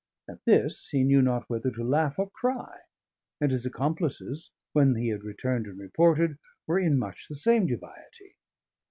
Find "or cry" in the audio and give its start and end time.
2.17-2.79